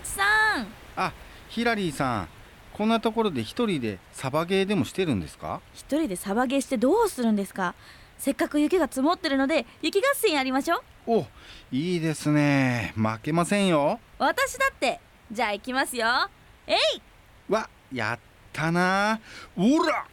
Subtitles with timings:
[0.00, 0.66] 口さん。
[0.96, 1.12] あ
[1.50, 2.28] ヒラリーさん
[2.72, 5.60] こんなところで一人でサバゲーでもしてるんですか？
[5.74, 7.74] 一人でサバゲーしてどうするんですか？
[8.18, 10.82] せっかく雪が積もってるので雪合戦やりましょう。
[11.06, 11.26] お
[11.70, 12.94] いいですね。
[12.96, 14.00] 負けませんよ。
[14.18, 15.00] 私だって。
[15.30, 16.06] じゃあ行きますよ。
[16.66, 16.76] えい！
[17.48, 18.18] わやっ
[18.52, 19.20] たな。
[19.56, 20.06] おら！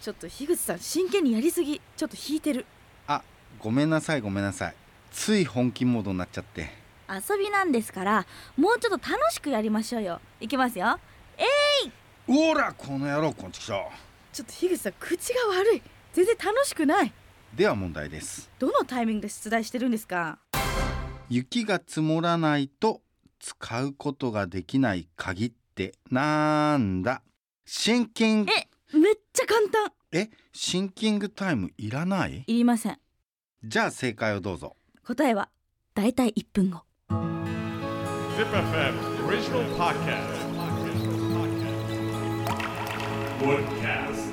[0.00, 1.80] ちょっと樋口さん真剣にやりすぎ。
[1.96, 2.66] ちょっと引いてる。
[3.06, 3.22] あ
[3.60, 4.74] ごめんなさいごめんなさい。
[5.12, 6.70] つい本気モードになっちゃって
[7.08, 8.26] 遊びなんですから
[8.56, 10.20] もうちょっと楽しくやりましょうよ。
[10.40, 10.98] 行きますよ。
[12.26, 13.90] おらこの野郎こんちきしょ
[14.32, 15.82] ちょっと樋口さん口が悪い。
[16.12, 17.12] 全然楽しくない。
[17.54, 18.50] では問題です。
[18.58, 20.38] どのタイミングで出題してるんですか？
[21.28, 23.02] 雪が積もらないと
[23.40, 27.22] 使うことができない鍵ってなんだ？
[27.66, 29.92] シンキングえめっちゃ簡単。
[30.12, 32.44] えシンキングタイムいらない？
[32.46, 32.98] いりません。
[33.62, 34.76] じゃあ正解をどうぞ。
[35.06, 35.50] 答えは
[35.94, 38.94] だいたい1分後 Zip FM
[39.26, 40.24] original podcast.
[43.40, 44.32] Woodcast.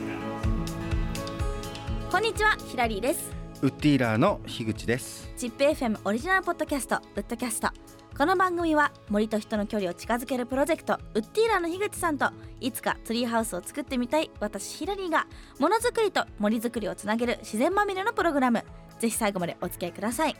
[2.09, 3.31] こんにちはヒラリーです。
[3.61, 5.29] ウッディーラーの樋口です。
[5.35, 7.69] チップ FM オリジナルポッドキャストウッドキャスト。
[8.17, 15.27] この番組は森と人の距離を近づけるプロジェクトウッディーラーの樋口さんといつかツリーハウスを作ってみたい私ヒラリーが
[15.59, 18.63] ものづくりと森づくりをつなげる自然まみれのプログラム。
[18.99, 20.35] ぜひ最後までお付き合いください、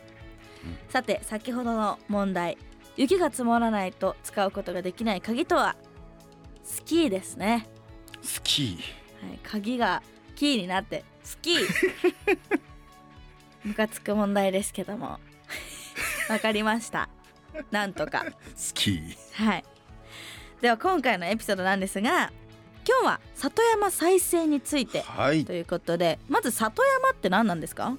[0.88, 2.58] さて先ほどの問題。
[2.96, 5.76] 雪が積もらないと使うことができない鍵とは？
[6.62, 7.66] スキーですね。
[8.22, 8.78] スキ
[9.26, 10.02] はい、鍵が
[10.36, 11.66] キーになってスキー。
[13.64, 15.18] ムカつく問題ですけども。
[16.28, 17.08] わかりました。
[17.70, 18.18] なんとか。
[18.20, 19.16] ースキー。
[19.44, 19.64] はい。
[20.60, 22.30] では今回のエピソードなんですが
[22.88, 25.44] 今日は里山再生についてはい。
[25.44, 27.96] ということでまず里山って何なんですか？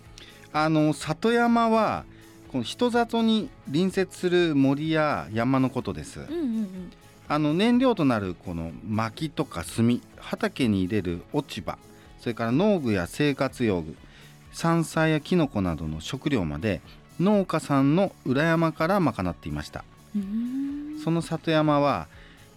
[0.53, 2.05] あの里山は
[2.53, 6.19] この人里に隣接する森や山のことです。
[6.19, 6.91] うんうんうん。
[7.27, 11.79] あの燃料となるこの薪とか炭畑に入れる落ち葉
[12.19, 13.95] それから農具や生活用具
[14.51, 16.81] 山菜やキノコなどの食料まで
[17.19, 19.83] 農家さんの裏山から賄っていました。
[21.03, 22.07] その里山は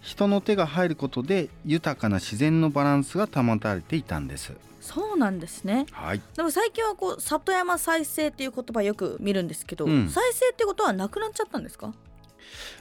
[0.01, 4.53] 人の手が入ることで豊かな自然のバランスが保たれていたんです。
[4.81, 5.85] そうなんですね。
[5.91, 6.21] はい。
[6.35, 10.07] でも最近はこう里山再生っていう言葉よく見るんですけど、うん。
[10.09, 11.93] 再生ってことはなくなっちゃったんですか？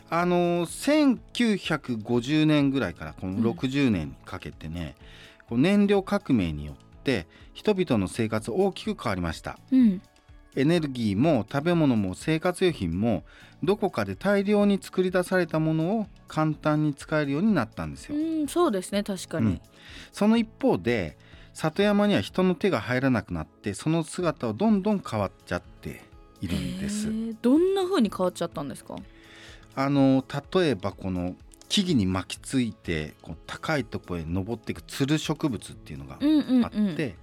[0.08, 3.42] あの1950年ぐらいからこうん。
[3.42, 4.94] の60年にかけてね、
[5.48, 9.58] こう燃料革命によって人々の生活大きく変わりました。
[9.72, 10.00] うん
[10.56, 13.24] エネルギーも食べ物も生活用品も
[13.62, 18.16] どこかで大量に作り出されたものを簡単に使えるようになったんですよ。
[18.16, 19.60] うんそうですね確かに、うん。
[20.12, 21.16] その一方で
[21.52, 26.02] 里山には人の手が入らなくなってその姿はどんどん変わっちゃって
[26.40, 27.08] いるんです。
[27.42, 28.96] どんな風に変わっちゃったんですか？
[29.74, 30.24] あの
[30.54, 31.34] 例えばこの
[31.68, 37.14] 木々に巻きついてこう高いところへ登っていくつる植物っていうのがうんうんあって、うん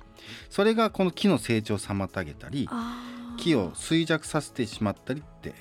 [0.50, 2.70] それがこの木の成長を妨げたり
[3.44, 5.54] 木を衰弱させてしまったりって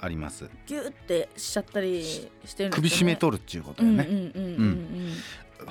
[0.00, 0.48] あります。
[0.66, 2.74] ギューってしちゃったりしてるんですよね。
[2.74, 4.06] 首絞め取るっていうことだよね。
[4.08, 5.14] うんうんうんうん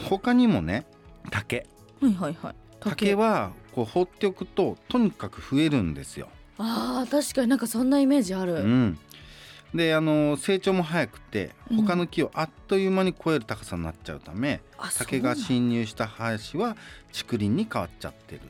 [0.07, 0.85] 他にもね
[1.31, 1.67] 竹。
[2.01, 2.55] うんはいはいはい。
[2.79, 3.15] 竹。
[3.15, 6.29] はこう放っておくととにかく増えるんですよ。
[6.57, 8.99] あー確かになんかそんなイメージある、うん、
[9.73, 11.77] であの成長も早くてうん。
[11.85, 16.77] 他の木をあっという間に越える高さになっちゃうため、あ竹が侵入した林は
[17.11, 18.41] 竹林に変わっちゃってる。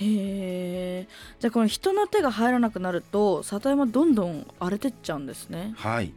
[0.00, 1.08] へえ
[1.40, 5.74] じゃあこの人の手が入らなくなると里山どんどん荒れてっちゃうんですね。
[5.76, 6.12] はい、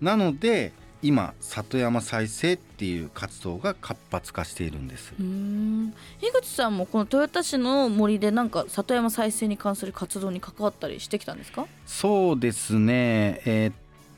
[0.00, 5.12] なので今里山再生っていう活動が活発化しているんです。
[5.18, 5.94] うーん。
[6.20, 11.66] 樋口さんもこの豊田市の森でなんか里山再生に関する活動に関わったりしてきたんですか？
[11.86, 13.42] そうですね。
[13.44, 13.74] えーっ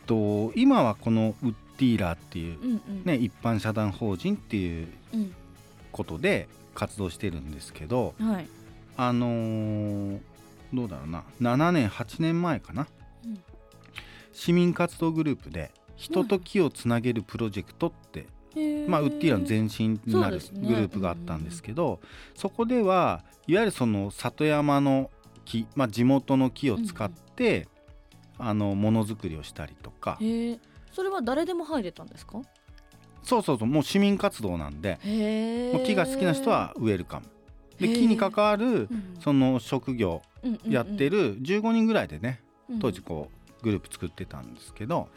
[0.06, 3.04] と今はこのウッディーラーっていううんうん。
[3.04, 5.34] ね、一般社団法人っていううん。
[5.92, 8.48] ことで活動してるんですけどはい
[9.02, 10.20] あのー
[10.72, 11.24] どうだろうな。
[11.40, 12.86] 7年8年前かな、
[13.24, 13.38] うん。
[14.32, 18.26] 市民活動グループで人と木をつなげるプロジェクトって、
[18.88, 22.00] まあ、ウッディーラの前身になるグループがあったんですけど
[22.36, 25.10] そこではいわゆるその里山の
[25.44, 27.66] 木、まあ、地元の木を使って、
[28.38, 30.18] あのものづくりをしたりとか。
[30.92, 32.40] それは誰でも入れたんですか？
[33.24, 34.98] そうそうそうもう市民活動なんで
[35.84, 37.26] 木が好きな人はウェルカム
[37.80, 39.16] で木に関わるうん。
[39.20, 40.72] その職業うんうんうん。
[40.72, 42.78] やってる15人ぐらいでねうん。
[42.78, 43.30] 当時こ
[43.60, 45.08] うグループ作ってたんですけど。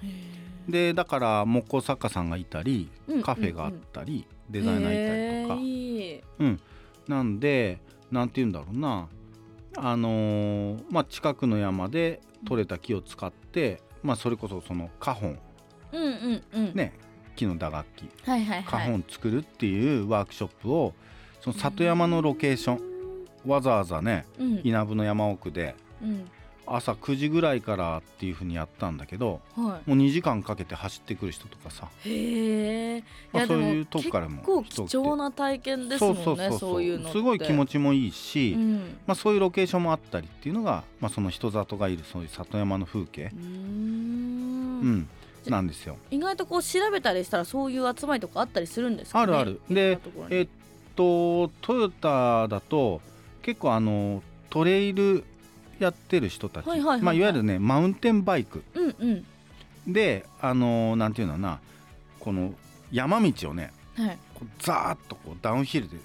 [0.68, 5.62] でだから木工作家さんがいたりうんカフェがあったりデザイナーいたりとか。
[5.62, 6.60] いい。
[7.08, 7.80] なんで
[8.12, 9.08] なんて言うんだろうな。
[9.76, 15.40] あのーまあ近くの山で採れた木を使ってまあそれこそその花本。
[15.92, 16.74] うんうんうん。
[16.76, 16.94] ね
[17.36, 18.10] 木の打楽器。
[18.26, 18.64] はいはいはい。
[18.64, 20.94] 花本作るっていうワークショップを
[21.44, 22.80] その里山のロケーション
[23.46, 24.62] わざわざねうん。
[24.64, 26.26] 稲部の山奥でうん。
[26.66, 33.04] 朝9時ぐらいからっていう風にやったんだけどはもう2時間かけて走ってくる人とかさ、いへえ。
[33.34, 36.82] まあそういうとこからも結構貴重な体験ですもんねそうそうそうそう。
[36.82, 38.98] いうのすごい気持ちもいいし、うん。
[39.06, 43.24] まあ、そういうロケーションもあったりっていうのが、まあ、その人里がいるそういう里山の風景。
[43.24, 44.96] う、ーうん。
[45.00, 45.10] ん
[45.50, 45.98] なんですよ。
[46.12, 49.24] 意外とこう調べたりしたらそういう集まりとかあったりするんですかね？
[49.24, 49.60] あるある。
[49.70, 50.00] で
[50.30, 50.48] えっ
[50.96, 53.02] とトヨタだと
[53.42, 55.24] 結構あのトレイル
[55.80, 57.02] やってる人たち、はいはいはいはい。
[57.04, 58.64] まあ、いわゆるねマウンテンバイク。
[58.76, 59.94] うんうん。
[59.94, 61.60] であのなんていうのかな。
[62.20, 62.54] この
[62.92, 64.18] 山道をねはい。
[64.34, 65.98] こうザーッとこうダウンヒルで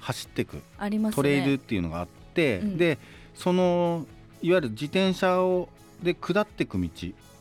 [0.00, 1.16] 走っていくありますね。
[1.16, 2.76] トレイルっていうのがあって、うん。
[2.78, 2.98] で
[3.34, 4.06] その
[4.42, 5.68] いわゆる自転車を
[6.02, 6.88] で下っていく道、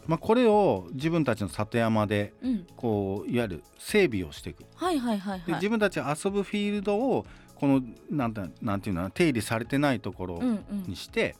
[0.07, 2.67] まあ、これを自分たちの里山でうん。
[2.75, 4.65] こういわゆる整備をしていく。
[4.75, 5.47] はいはいはいはい。
[5.47, 7.25] で自分たちが遊ぶフィールドを
[7.55, 10.83] このなんてなんていうの手入れされてないところうんうん。
[10.87, 11.35] にして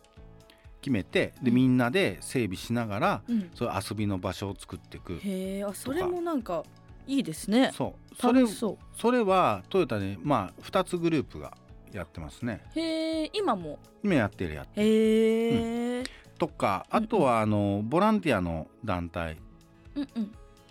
[0.81, 1.56] 決めて、でうん。
[1.56, 3.50] みんなで整備しながらうん。
[3.56, 6.63] そういう遊びの場所を作っていくへえあそれもなんか
[7.07, 7.71] いいですね。
[7.74, 8.16] そう。
[8.16, 11.57] それそそれはトヨタでまあ2つグループが
[11.92, 12.62] やってますね。
[12.75, 13.80] うへえ今も？
[14.04, 14.88] 今やってるやってる。
[14.88, 16.00] へえ。
[16.00, 16.53] うんうん
[16.89, 19.38] あとはあのボランティアの団体っ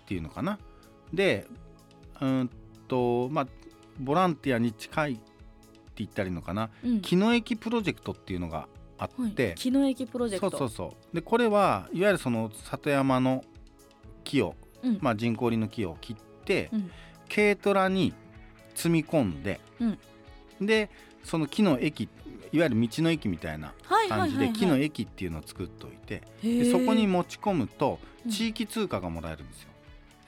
[0.05, 0.59] ていうのかな。
[1.13, 1.45] で
[2.19, 2.49] うーん
[2.87, 3.47] とまあ
[3.99, 5.21] ボランティアに近いって
[5.97, 6.69] 言ったらいいのかな。
[6.83, 7.01] うん。
[7.01, 8.67] 木の駅プロジェクトっていうのが
[8.97, 9.31] あはい。
[9.31, 10.57] って、木の駅プロジェクト。
[10.57, 11.15] そうそうそう。
[11.15, 13.43] でこれはいわゆるその里山の
[14.23, 14.99] 木を、うん。
[15.01, 16.15] まあ、人工林の木を切っ
[16.45, 16.91] て、うん。
[17.33, 18.13] 軽トラに
[18.75, 19.59] 積み込んで、
[20.61, 20.89] で
[21.23, 22.09] その木の駅
[22.51, 23.73] いわゆる道の駅みたいな
[24.07, 26.23] 感じで木の駅っていうのを作っておいて、
[26.71, 28.31] そこに持ち込むとうん。
[28.31, 29.69] 地域通貨がもらえるんですよ。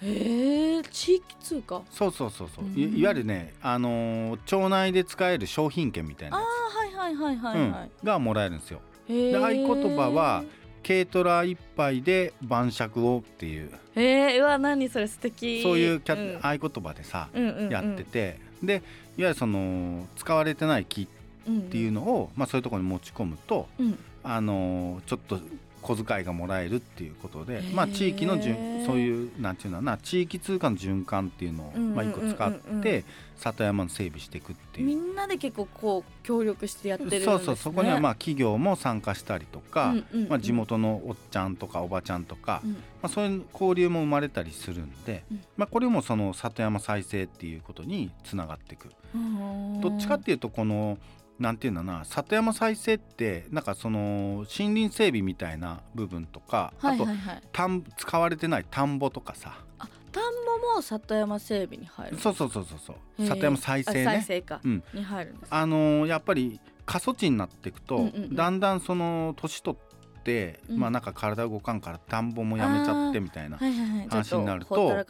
[0.04, 1.82] へえ地域通貨？
[1.92, 2.74] そうそうそうそう、うん。
[2.74, 7.90] いいわゆるね、あのー町内で使える商品券みたいなやああはいはいはいつ、はいはい。
[8.02, 8.82] うん、がもらえるんですよ。
[9.08, 10.44] で合言葉は
[10.88, 13.72] 軽トラ一杯で晩酌をっていう。
[13.96, 15.62] へえうわ何それ素敵。
[15.62, 16.40] そういうキャ、うん。
[16.42, 17.70] 合言葉でさ、うんうんうん。
[17.70, 18.40] やってて。
[18.64, 18.82] でいわ
[19.18, 23.98] ゆるその使われてない木っていうのを、まあ、そういうところに持ち込むと、うん。
[24.24, 25.40] あのーちょっと
[25.82, 31.96] 小遣いがもらえるっていうことで、まあ、地域のじゅんそういうなんていうのかな地域通貨の循環っていうのを、うんうんうんうん。
[31.96, 33.04] まあ、一個使って
[33.36, 34.86] 里山の整備していくっていう。
[34.86, 37.22] みんなで結構こう協力してやってるね。
[37.22, 40.30] そうそうそこにはまあ企業も参加したりとか、うんうんうん。
[40.30, 42.74] まあ、地元のおっちゃんとかおばちゃんとか、うん。
[42.74, 45.42] まあ、そういう交流も生まれたりするんで、うん。
[45.58, 48.92] まあ、これもその里山再生っていうことにつながっていく。
[49.16, 51.00] うんどっちかっていうとこの
[51.42, 57.42] なんていうのかな里山再生ってなんかその森林整備みたいな部分とか、はいはいあはい。
[57.42, 59.58] と田ん使われてない田んぼとかさ。
[59.80, 63.26] あ田んぼも里山整備に入るそうそうそうそうそう。
[63.28, 64.84] 里山再生あ再ね生か、うん。
[64.94, 68.36] に入るんですあのーやっぱり過疎地になっていくと、うんうんうん。
[68.36, 69.91] だんだんその年取って、
[70.26, 70.78] うん。
[70.78, 75.06] まあなんか体動かんから田んぼもやめちゃってみたいな話になると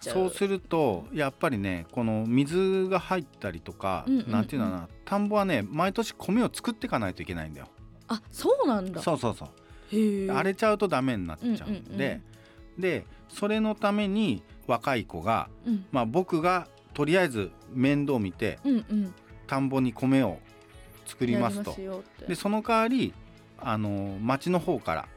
[0.00, 4.30] そうするとやっぱりねこの水が入ったりとか、うんうんうん。
[4.30, 7.68] なんていうのかな田んぼはね毎年米を作っていかないといけないんだよ。
[8.08, 9.02] あそうなんだ。
[9.02, 9.48] そうそうそう。
[10.30, 12.22] 荒れちゃうとダメになっちゃうんで、うんうんうん
[12.78, 15.84] でそれのために若い子が、うん。
[15.92, 19.14] まあ、僕がとりあえず面倒見てうんうん。
[19.46, 20.38] 田んぼに米を
[21.06, 21.76] 作りますと。
[22.26, 23.12] でその代わり
[23.60, 25.08] あの町の方から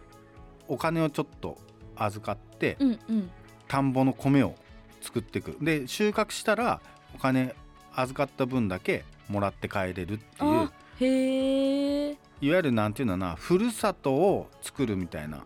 [0.67, 1.57] お金をちょっと
[1.95, 3.29] 預かって、うんうん。
[3.67, 4.55] 田んぼの米を
[5.01, 5.57] 作っていく。
[5.61, 6.81] で収穫したら
[7.15, 7.55] お金
[7.95, 15.45] 預かった分だけもらって帰れるっていうあへえいわゆるなんていうのかなふるさとを作るみたいな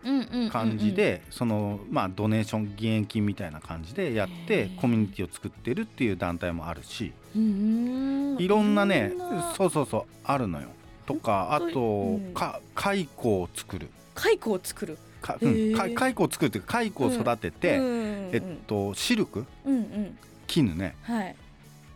[0.50, 9.12] 感じで、そのまあドネーション義援金みたいな感じでやってコミュニティを作ってるっていう団体もあるしいろんなね
[9.56, 10.68] そうそうそうあるのよ。
[11.08, 12.34] とかあと、うん。
[12.34, 13.88] か蚕を作る。
[14.14, 14.98] 蚕を作る？
[15.22, 15.74] か、うん。
[15.74, 18.30] か蚕を作るっていうか蚕を育てて、うん。
[18.34, 19.46] えっとシルク？
[19.64, 20.18] うんうん。
[20.46, 20.94] 絹ね。
[21.02, 21.34] はい。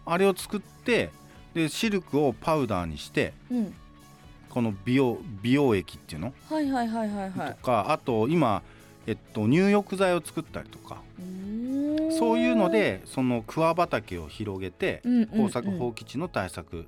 [0.07, 1.11] あれを作って
[1.53, 3.75] でシルクをパウダーにしてうん。
[4.49, 7.51] この美容美容液っていうの、はいはいはいはいはい。
[7.51, 8.63] とかあと今、
[9.07, 11.03] えっと、入浴剤を作ったりとか。
[11.19, 15.27] うそういうのでその桑畑を広げてうんうんうん。
[15.29, 16.87] 耕作放棄地の対策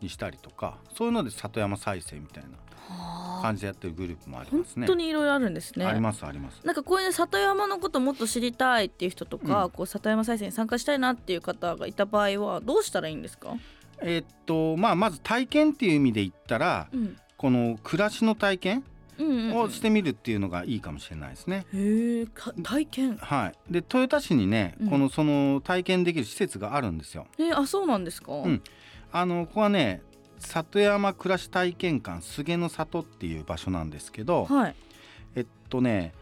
[0.00, 2.50] にしたりとかそういうので里山再生みたいな
[2.88, 3.42] はあ。
[3.42, 4.86] 感じでやってるグループもあり本ますね。
[4.86, 5.84] 当にいろいろあるんですね。
[5.84, 6.60] ありますあります。
[6.64, 9.70] なんかこういうね里山のこともっと知りたいっていう人とか、うん。
[9.70, 13.54] こう里山再生に参加したいなっていう方がいた場合はどうしたらいいんですか、
[14.00, 18.84] えっとまあまず体験っていう意味で言ったらうん、この暮らしの体験
[19.18, 19.56] うんうんうん。
[19.58, 21.66] をしてみるっていうのがいいかもしれないですね。
[21.74, 23.16] へえか体験。
[23.16, 24.90] はい、で豊田市にね、うん。
[24.90, 27.26] このその体験できる施設があるんですよ。
[27.38, 28.62] えあそうなんですか、ん
[29.12, 30.02] あのここはね
[30.38, 34.74] 里山暮らし体験館菅の里っていう場所なんですけど、はい。
[35.34, 36.12] えっとね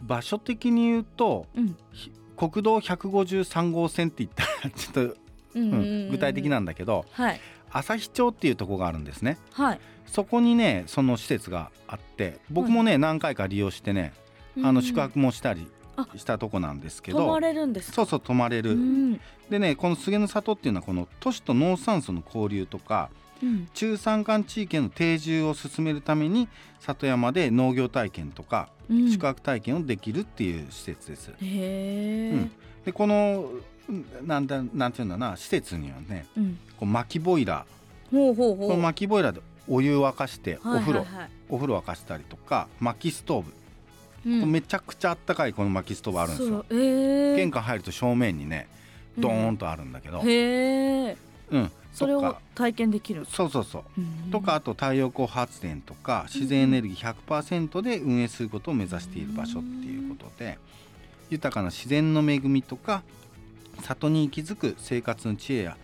[0.00, 1.76] 場所的に言うとうん。
[1.92, 5.16] ひ国道153号線って言ったらちょっと、
[5.54, 5.76] うんう
[6.06, 7.40] ん具体的なんだけどはい。
[7.70, 9.38] 旭町っていうところがあるんですね。
[9.52, 9.80] はい。
[10.06, 14.14] そこにねその施設があって僕もね、何回か利用してね
[14.62, 15.77] あの宿泊もしたりあ
[16.16, 17.94] したとこなんですけ泊まど、れるんですか？
[17.94, 19.20] そうそう泊まれる、うん。
[19.50, 23.10] でねこの菅の里っていうのはこの都市と農産層の交流とか
[23.42, 23.68] うん。
[23.74, 26.48] 中山間地域への定住を進めるために
[26.80, 29.10] 里山で農業体験とかうん。
[29.10, 31.30] 宿泊体験をできるっていう施設です。
[31.30, 32.50] へえ、うん。
[32.84, 33.50] でこの
[33.88, 36.58] うんなんだなんていうんだな施設にはねうん。
[36.78, 37.64] こう薪ボイラ
[38.10, 39.40] ほうほうーこのほう薪ボイラーで
[39.70, 41.06] お湯沸かしてお風呂、
[41.50, 43.52] お風呂沸かしたりとか薪ストーブ、
[44.26, 44.50] うん。
[44.52, 46.64] めちゃくちゃあったかいこの薪ストーブあるんですよ。
[46.70, 48.68] え玄関入ると正面にね
[49.16, 51.16] ドーンとあるんだけど、へえ
[51.50, 53.26] うん、それを体験できる？
[53.26, 53.82] そうそうそう。
[53.98, 54.30] うん。
[54.30, 60.58] とかあと太陽光発電とか自然エネルギー100%で運営することを目指している場所っていうことで
[61.30, 63.02] 豊かな自然の恵みとか
[63.82, 65.76] 里に息づく生活の知恵や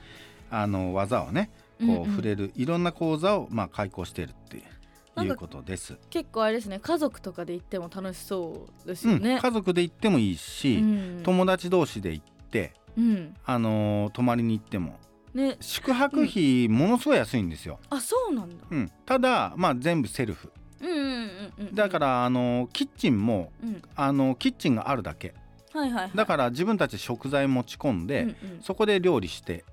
[0.50, 1.50] あの技をね
[1.80, 2.10] こうんううん。
[2.10, 4.73] 触れるいろんな講座をまあ開講しているってなんか
[5.22, 5.96] いうことです。
[6.10, 10.80] 結構あれですね家族とかで行っても楽しそうですうん、よね、家族で行ってもいいし、う
[11.20, 11.20] ん。
[11.22, 13.34] 友達同士で行って、うん。
[13.44, 14.98] あのー泊まりに行っても。
[15.34, 15.56] ね。
[15.60, 17.78] 宿泊費ものすごい安いんですよ。
[17.90, 18.64] あそうなんだ。
[18.70, 20.52] うん、ただまあ全部セルフ。
[20.80, 23.82] うんうんうんうんだからあのーキッチンもうん。
[23.94, 25.34] あのキッチンがあるだけ。
[25.72, 26.10] はいはいはい。
[26.14, 28.36] だから自分たちで食材持ち込んで、うんうん。
[28.62, 29.64] そこで料理して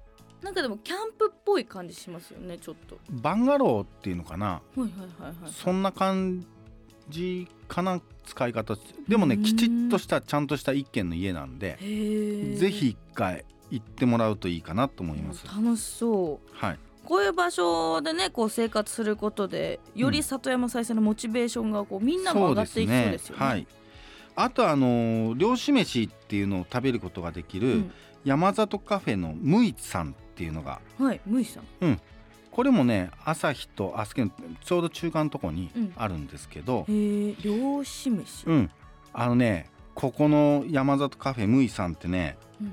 [0.41, 2.97] なんかでもキャンプっぽい感じしますよねちょっと。
[3.09, 4.89] バンガローっていうのかな、はいはい
[5.21, 5.51] はいはい。
[5.51, 6.45] そんな感
[7.09, 8.75] じかな使い方。
[9.07, 9.43] でもねうん。
[9.43, 15.45] きちっとしたちゃんとした一軒の家なんでぜひ一回行ってもらうといいかなと思います。
[15.45, 16.55] 楽しそう。
[16.55, 23.45] はい、こういう場所でねこう生活することでより里山再生のモチベーションがこうみんなも上がっていきそうですよね。
[23.45, 23.67] はい。
[24.35, 27.91] あとあの漁師飯っていうのを食べることができる、うん。
[28.23, 31.99] 山里カフェのムイさんっていうのがはい、むいさん。
[32.51, 38.45] これもね朝日とあそこのちょうど中間のとこにうんあるんですけど、へえ、漁師飯。
[38.45, 38.71] うん、
[39.13, 42.71] あのねここの山里カフェムイさんってねうん、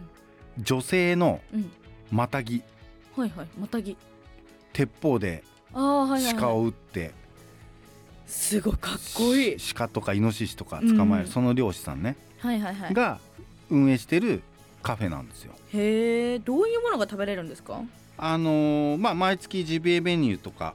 [0.62, 1.70] 女性のうん、
[2.10, 2.62] またぎ
[3.16, 3.96] はいはい、またぎ。
[4.72, 6.56] 鉄砲でああ、はいはい、鹿はい。
[6.56, 7.12] を撃って、
[8.26, 9.58] すごいかっこいい。
[9.58, 12.94] し鹿とかイノシシとか捕まえる、うんその漁師さんね、はいはいはい。
[12.94, 13.20] が
[13.70, 14.42] 運営してる
[14.82, 15.52] カフェなんですよ。
[15.72, 17.80] へえ、どういうものが食べれるんですか？
[18.16, 20.74] あのーまあ毎月ジビエメニューとか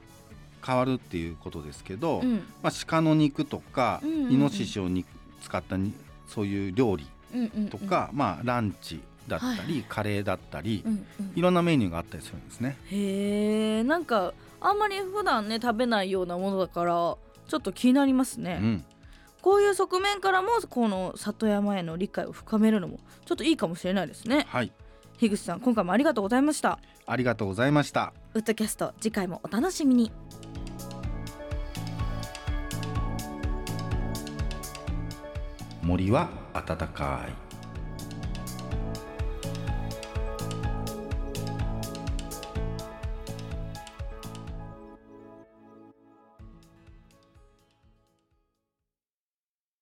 [0.64, 5.04] 変わるっていうことですけど、うん、まあ、鹿の肉とか、うんうんうんイノシシをに
[5.42, 5.92] 使ったに
[6.28, 7.68] そういう料理うん、うん。
[7.68, 7.78] と。
[7.78, 11.32] か、まあランチだったり、はいはいカレーだったり、うん、うん。
[11.34, 12.76] いろんなメニューがあったりするんですね。
[12.90, 17.16] へえ、なんか、あんまり普段ね、食べないようなものだから。
[17.46, 18.58] ちょっと気になりますね。
[18.62, 18.84] うん、
[19.44, 24.72] こういう側面からもこの里山への理解を深めるのもちょっといいかもしれないですねはい、
[25.18, 28.14] 樋口さん今回もありがとうございましたありがとうございました。
[28.32, 30.10] ウッドキャスト次回もお楽しみに
[35.82, 37.43] 森は暖かい。